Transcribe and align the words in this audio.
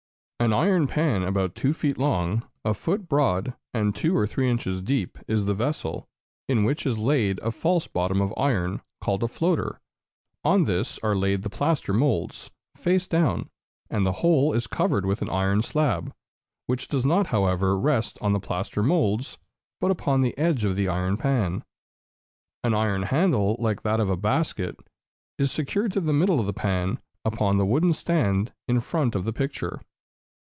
An 0.43 0.53
iron 0.53 0.87
pan 0.87 1.21
about 1.21 1.53
two 1.53 1.71
feet 1.71 1.99
long, 1.99 2.43
a 2.65 2.73
foot 2.73 3.07
broad, 3.07 3.53
and 3.75 3.93
two 3.95 4.17
or 4.17 4.25
three 4.25 4.49
inches 4.49 4.81
deep, 4.81 5.19
is 5.27 5.45
the 5.45 5.53
vessel, 5.53 6.07
in 6.49 6.63
which 6.63 6.83
is 6.83 6.97
laid 6.97 7.39
a 7.43 7.51
false 7.51 7.85
bottom 7.85 8.19
of 8.21 8.33
iron, 8.35 8.81
called 9.01 9.21
a 9.21 9.27
floater; 9.27 9.79
on 10.43 10.63
this 10.63 10.97
are 11.03 11.15
laid 11.15 11.43
the 11.43 11.49
plaster 11.51 11.93
moulds, 11.93 12.49
face 12.75 13.07
down, 13.07 13.51
and 13.91 14.03
the 14.03 14.13
whole 14.23 14.51
is 14.51 14.65
covered 14.65 15.05
with 15.05 15.21
an 15.21 15.29
iron 15.29 15.61
slab, 15.61 16.11
which 16.65 16.87
does 16.87 17.05
not, 17.05 17.27
however, 17.27 17.77
rest 17.77 18.17
on 18.19 18.33
the 18.33 18.39
plaster 18.39 18.81
moulds, 18.81 19.37
but 19.79 19.91
upon 19.91 20.21
the 20.21 20.35
edge 20.39 20.65
of 20.65 20.75
the 20.75 20.87
iron 20.87 21.17
pan. 21.17 21.63
An 22.63 22.73
iron 22.73 23.03
handle, 23.03 23.57
like 23.59 23.83
that 23.83 23.99
of 23.99 24.09
a 24.09 24.17
basket, 24.17 24.75
is 25.37 25.51
secured 25.51 25.91
to 25.91 26.01
the 26.01 26.13
middle 26.13 26.39
of 26.39 26.47
the 26.47 26.51
pan 26.51 26.99
upon 27.23 27.57
the 27.57 27.65
wooden 27.65 27.93
stand 27.93 28.53
in 28.67 28.79
front 28.79 29.13
of 29.13 29.23
the 29.23 29.33
picture. 29.33 29.79